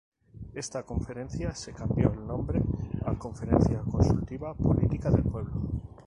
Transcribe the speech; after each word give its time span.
Esta 0.55 0.81
conferencia 0.81 1.53
se 1.53 1.73
cambió 1.75 2.11
el 2.11 2.25
nombre 2.25 2.59
a 3.05 3.13
Conferencia 3.19 3.83
Consultiva 3.85 4.55
Política 4.55 5.11
del 5.11 5.21
Pueblo. 5.21 5.53